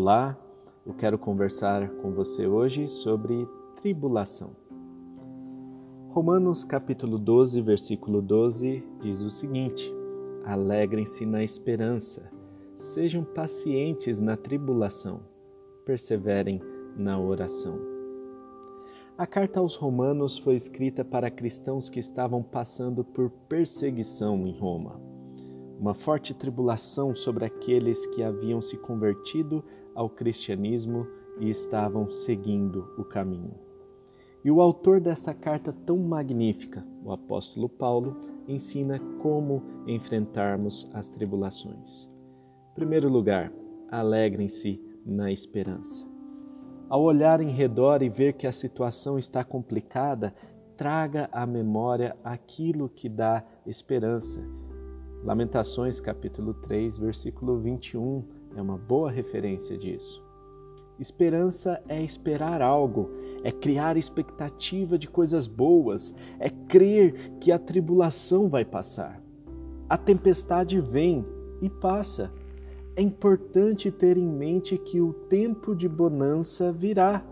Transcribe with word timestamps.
Olá, 0.00 0.38
eu 0.86 0.94
quero 0.94 1.18
conversar 1.18 1.88
com 1.88 2.12
você 2.12 2.46
hoje 2.46 2.86
sobre 2.88 3.48
tribulação. 3.82 4.52
Romanos 6.10 6.64
capítulo 6.64 7.18
12, 7.18 7.60
versículo 7.60 8.22
12 8.22 8.86
diz 9.00 9.22
o 9.22 9.30
seguinte: 9.32 9.92
Alegrem-se 10.44 11.26
na 11.26 11.42
esperança, 11.42 12.30
sejam 12.76 13.24
pacientes 13.24 14.20
na 14.20 14.36
tribulação, 14.36 15.22
perseverem 15.84 16.62
na 16.96 17.18
oração. 17.18 17.76
A 19.18 19.26
carta 19.26 19.58
aos 19.58 19.74
Romanos 19.74 20.38
foi 20.38 20.54
escrita 20.54 21.04
para 21.04 21.28
cristãos 21.28 21.90
que 21.90 21.98
estavam 21.98 22.40
passando 22.40 23.02
por 23.02 23.30
perseguição 23.48 24.46
em 24.46 24.56
Roma 24.56 25.08
uma 25.78 25.94
forte 25.94 26.34
tribulação 26.34 27.14
sobre 27.14 27.44
aqueles 27.44 28.04
que 28.06 28.22
haviam 28.22 28.60
se 28.60 28.76
convertido 28.76 29.64
ao 29.98 30.08
cristianismo 30.08 31.08
e 31.40 31.50
estavam 31.50 32.12
seguindo 32.12 32.88
o 32.96 33.02
caminho. 33.02 33.58
E 34.44 34.50
o 34.50 34.60
autor 34.60 35.00
desta 35.00 35.34
carta 35.34 35.72
tão 35.72 35.98
magnífica, 35.98 36.86
o 37.04 37.10
apóstolo 37.10 37.68
Paulo, 37.68 38.16
ensina 38.46 39.00
como 39.20 39.60
enfrentarmos 39.88 40.88
as 40.94 41.08
tribulações. 41.08 42.08
Em 42.70 42.74
primeiro 42.76 43.08
lugar, 43.08 43.52
alegrem-se 43.90 44.80
na 45.04 45.32
esperança. 45.32 46.06
Ao 46.88 47.02
olhar 47.02 47.40
em 47.40 47.50
redor 47.50 48.00
e 48.00 48.08
ver 48.08 48.34
que 48.34 48.46
a 48.46 48.52
situação 48.52 49.18
está 49.18 49.42
complicada, 49.42 50.32
traga 50.76 51.28
à 51.32 51.44
memória 51.44 52.16
aquilo 52.22 52.88
que 52.88 53.08
dá 53.08 53.44
esperança 53.66 54.40
Lamentações 55.24 55.98
capítulo 55.98 56.54
3, 56.54 56.96
versículo 56.98 57.58
21 57.58 58.22
é 58.56 58.62
uma 58.62 58.76
boa 58.76 59.10
referência 59.10 59.76
disso. 59.76 60.22
Esperança 60.98 61.80
é 61.88 62.02
esperar 62.02 62.60
algo, 62.60 63.10
é 63.44 63.52
criar 63.52 63.96
expectativa 63.96 64.98
de 64.98 65.06
coisas 65.06 65.46
boas, 65.46 66.12
é 66.40 66.50
crer 66.50 67.32
que 67.40 67.52
a 67.52 67.58
tribulação 67.58 68.48
vai 68.48 68.64
passar. 68.64 69.22
A 69.88 69.96
tempestade 69.96 70.80
vem 70.80 71.24
e 71.62 71.70
passa. 71.70 72.32
É 72.96 73.02
importante 73.02 73.92
ter 73.92 74.16
em 74.16 74.26
mente 74.26 74.76
que 74.76 75.00
o 75.00 75.12
tempo 75.12 75.74
de 75.74 75.88
bonança 75.88 76.72
virá 76.72 77.24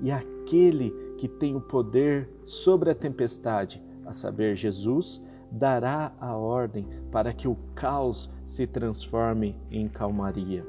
e 0.00 0.10
aquele 0.10 0.90
que 1.18 1.26
tem 1.26 1.56
o 1.56 1.60
poder 1.60 2.28
sobre 2.44 2.90
a 2.90 2.94
tempestade, 2.94 3.82
a 4.06 4.12
saber, 4.12 4.56
Jesus, 4.56 5.20
dará 5.50 6.12
a 6.20 6.36
ordem 6.36 6.86
para 7.10 7.32
que 7.32 7.48
o 7.48 7.56
caos 7.74 8.30
se 8.46 8.66
transforme 8.66 9.56
em 9.70 9.88
calmaria. 9.88 10.64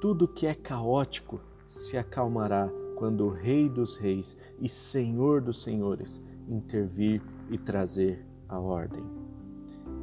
Tudo 0.00 0.26
que 0.26 0.46
é 0.46 0.54
caótico 0.54 1.40
se 1.66 1.96
acalmará 1.96 2.68
quando 2.96 3.26
o 3.26 3.30
Rei 3.30 3.68
dos 3.68 3.96
Reis 3.96 4.36
e 4.60 4.68
Senhor 4.68 5.40
dos 5.40 5.62
Senhores 5.62 6.20
intervir 6.48 7.22
e 7.50 7.56
trazer 7.56 8.24
a 8.48 8.58
ordem. 8.58 9.04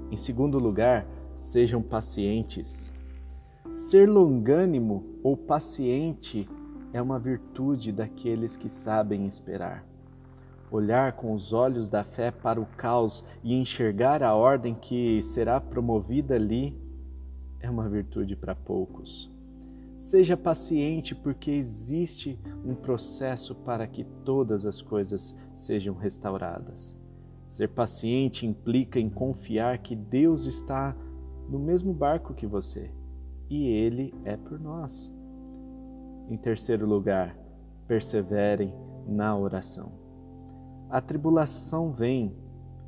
Em 0.09 0.17
segundo 0.17 0.57
lugar, 0.57 1.05
sejam 1.35 1.81
pacientes. 1.81 2.91
Ser 3.69 4.09
longânimo 4.09 5.03
ou 5.21 5.35
paciente 5.35 6.47
é 6.93 7.01
uma 7.01 7.19
virtude 7.19 7.91
daqueles 7.91 8.55
que 8.55 8.69
sabem 8.69 9.27
esperar 9.27 9.83
olhar 10.71 11.13
com 11.13 11.33
os 11.33 11.53
olhos 11.53 11.87
da 11.87 12.03
fé 12.03 12.31
para 12.31 12.59
o 12.59 12.65
caos 12.65 13.23
e 13.43 13.53
enxergar 13.53 14.21
a 14.21 14.35
ordem 14.35 14.75
que 14.75 15.21
será 15.23 15.59
promovida 15.59 16.35
ali 16.35 16.75
é 17.59 17.69
uma 17.69 17.87
virtude 17.89 18.35
para 18.35 18.55
poucos. 18.55 19.31
Seja 19.97 20.37
paciente, 20.37 21.15
porque 21.15 21.51
existe 21.51 22.39
um 22.63 22.75
processo 22.75 23.55
para 23.55 23.87
que 23.87 24.03
todas 24.23 24.65
as 24.65 24.81
coisas 24.81 25.35
sejam 25.55 25.95
restauradas. 25.95 26.95
Ser 27.47 27.69
paciente 27.69 28.45
implica 28.45 28.99
em 28.99 29.09
confiar 29.09 29.79
que 29.79 29.95
Deus 29.95 30.45
está 30.45 30.95
no 31.49 31.57
mesmo 31.57 31.93
barco 31.93 32.33
que 32.33 32.45
você 32.45 32.91
e 33.49 33.67
Ele 33.67 34.13
é 34.23 34.35
por 34.35 34.59
nós. 34.59 35.11
Em 36.29 36.37
terceiro 36.37 36.85
lugar, 36.85 37.35
perseverem 37.87 38.73
na 39.07 39.35
oração. 39.35 40.06
A 40.89 41.01
tribulação 41.01 41.91
vem, 41.91 42.33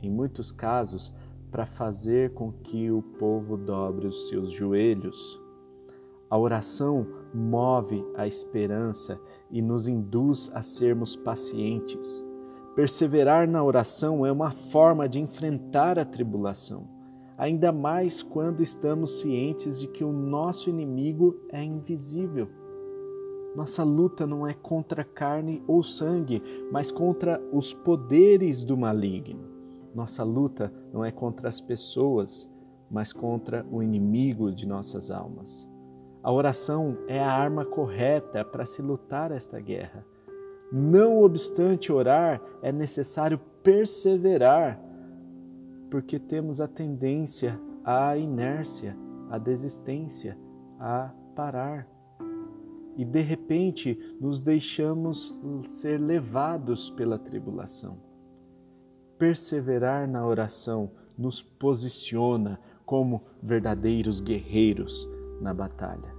em 0.02 0.10
muitos 0.10 0.54
casos, 0.54 1.14
para 1.52 1.66
fazer 1.66 2.34
com 2.34 2.52
que 2.52 2.90
o 2.90 3.02
povo 3.02 3.58
dobre 3.58 4.08
os 4.08 4.30
seus 4.30 4.54
joelhos. 4.54 5.42
A 6.30 6.38
oração 6.38 7.06
move 7.34 8.06
a 8.16 8.26
esperança 8.26 9.20
e 9.52 9.62
nos 9.62 9.88
induz 9.88 10.50
a 10.54 10.62
sermos 10.62 11.18
pacientes. 11.18 12.24
Perseverar 12.74 13.50
na 13.50 13.62
oração 13.62 14.26
é 14.26 14.32
uma 14.32 14.52
forma 14.52 15.10
de 15.10 15.20
enfrentar 15.20 16.00
a 16.00 16.06
tribulação, 16.06 16.88
ainda 17.38 17.72
mais 17.72 18.24
quando 18.24 18.64
estamos 18.64 19.20
cientes 19.20 19.78
de 19.78 19.88
que 19.88 20.06
o 20.06 20.14
nosso 20.14 20.70
inimigo 20.70 21.36
é 21.50 21.62
invisível. 21.62 22.48
Nossa 23.56 23.84
luta 23.84 24.28
não 24.28 24.48
é 24.48 24.54
contra 24.54 25.04
carne 25.04 25.64
ou 25.68 25.84
sangue, 25.84 26.42
mas 26.72 26.92
contra 26.92 27.42
os 27.52 27.74
poderes 27.74 28.64
do 28.64 28.78
maligno. 28.78 29.48
Nossa 29.94 30.24
luta 30.24 30.72
não 30.94 31.04
é 31.04 31.12
contra 31.12 31.50
as 31.50 31.60
pessoas, 31.60 32.50
mas 32.92 33.12
contra 33.12 33.66
o 33.72 33.82
inimigo 33.82 34.52
de 34.52 34.68
nossas 34.68 35.10
almas. 35.10 35.68
A 36.22 36.32
oração 36.32 36.98
é 37.08 37.20
a 37.20 37.32
arma 37.32 37.66
correta 37.66 38.44
para 38.46 38.66
se 38.66 38.82
lutar 38.82 39.32
esta 39.32 39.60
guerra. 39.60 40.06
Não 40.72 41.24
obstante 41.24 41.92
orar, 41.92 42.42
é 42.62 42.72
necessário 42.72 43.40
perseverar, 43.64 44.80
porque 45.90 46.20
temos 46.20 46.62
a 46.62 46.68
tendência 46.68 47.60
à 47.84 48.16
inércia, 48.16 48.96
à 49.30 49.40
desistência, 49.40 50.38
a 50.80 51.12
parar 51.36 51.88
e 53.00 53.06
de 53.06 53.22
repente 53.22 53.98
nos 54.20 54.42
deixamos 54.42 55.34
ser 55.70 55.98
levados 56.02 56.90
pela 56.90 57.18
tribulação. 57.18 57.98
Perseverar 59.18 60.06
na 60.06 60.28
oração 60.28 60.92
nos 61.18 61.42
posiciona 61.42 62.60
como 62.86 63.24
verdadeiros 63.42 64.20
guerreiros 64.20 65.08
na 65.40 65.54
batalha. 65.54 66.14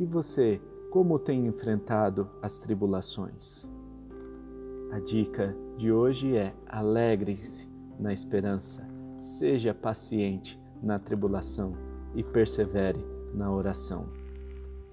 E 0.00 0.04
você, 0.04 0.60
como 0.90 1.20
tem 1.20 1.46
enfrentado 1.46 2.28
as 2.42 2.58
tribulações? 2.58 3.64
A 4.90 4.98
dica 4.98 5.54
de 5.76 5.92
hoje 5.92 6.34
é: 6.34 6.52
alegre-se 6.66 7.68
na 7.96 8.12
esperança, 8.12 8.84
seja 9.22 9.72
paciente 9.72 10.60
na 10.82 10.98
tribulação 10.98 11.74
e 12.12 12.24
persevere 12.24 13.04
na 13.32 13.52
oração. 13.52 14.27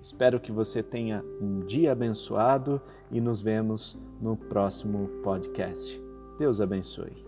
Espero 0.05 0.39
que 0.39 0.51
você 0.51 0.83
tenha 0.83 1.25
um 1.41 1.61
dia 1.61 1.91
abençoado 1.91 2.79
e 3.09 3.19
nos 3.19 3.41
vemos 3.41 3.97
no 4.21 4.37
próximo 4.37 5.09
podcast. 5.23 5.99
Deus 6.37 6.61
abençoe. 6.61 7.25